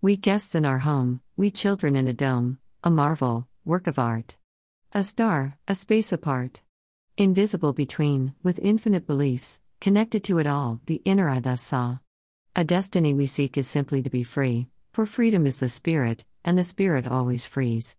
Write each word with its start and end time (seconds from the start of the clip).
We 0.00 0.16
guests 0.16 0.54
in 0.54 0.64
our 0.64 0.78
home, 0.78 1.22
we 1.36 1.50
children 1.50 1.96
in 1.96 2.06
a 2.06 2.12
dome, 2.12 2.58
a 2.84 2.90
marvel, 2.90 3.48
work 3.64 3.88
of 3.88 3.98
art. 3.98 4.36
A 4.92 5.02
star, 5.02 5.58
a 5.66 5.74
space 5.74 6.12
apart. 6.12 6.62
Invisible 7.16 7.72
between, 7.72 8.32
with 8.44 8.60
infinite 8.60 9.08
beliefs, 9.08 9.60
connected 9.80 10.22
to 10.22 10.38
it 10.38 10.46
all, 10.46 10.80
the 10.86 11.02
inner 11.04 11.28
I 11.28 11.40
thus 11.40 11.62
saw. 11.62 11.98
A 12.54 12.62
destiny 12.62 13.12
we 13.12 13.26
seek 13.26 13.58
is 13.58 13.66
simply 13.66 14.00
to 14.04 14.08
be 14.08 14.22
free, 14.22 14.68
for 14.92 15.04
freedom 15.04 15.46
is 15.46 15.58
the 15.58 15.68
spirit, 15.68 16.24
and 16.44 16.56
the 16.56 16.62
spirit 16.62 17.04
always 17.04 17.48
frees. 17.48 17.96